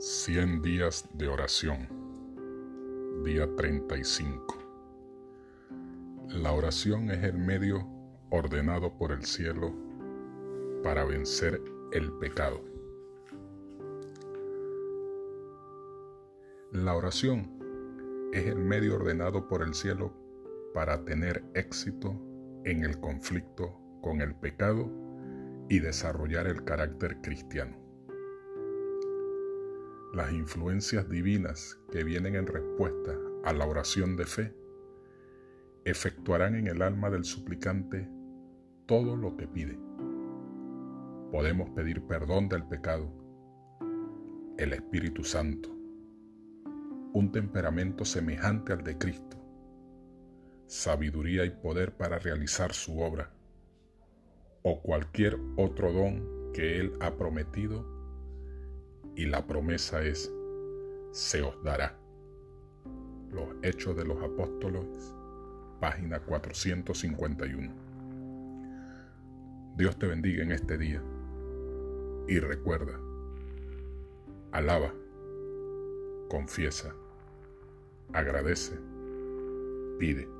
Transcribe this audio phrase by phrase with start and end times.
[0.00, 1.88] 100 días de oración.
[3.24, 4.56] Día 35.
[6.28, 7.84] La oración es el medio
[8.30, 9.74] ordenado por el cielo
[10.84, 12.60] para vencer el pecado.
[16.70, 17.58] La oración
[18.32, 20.12] es el medio ordenado por el cielo
[20.74, 22.14] para tener éxito
[22.64, 24.88] en el conflicto con el pecado
[25.68, 27.87] y desarrollar el carácter cristiano
[30.12, 34.54] las influencias divinas que vienen en respuesta a la oración de fe
[35.84, 38.08] efectuarán en el alma del suplicante
[38.86, 39.78] todo lo que pide.
[41.30, 43.12] Podemos pedir perdón del pecado,
[44.56, 45.68] el Espíritu Santo,
[47.12, 49.36] un temperamento semejante al de Cristo,
[50.66, 53.30] sabiduría y poder para realizar su obra,
[54.62, 57.97] o cualquier otro don que Él ha prometido
[59.18, 60.32] y la promesa es,
[61.10, 61.98] se os dará.
[63.32, 65.12] Los Hechos de los Apóstoles,
[65.80, 67.74] página 451.
[69.76, 71.02] Dios te bendiga en este día
[72.28, 72.96] y recuerda,
[74.52, 74.94] alaba,
[76.28, 76.94] confiesa,
[78.12, 78.78] agradece,
[79.98, 80.37] pide.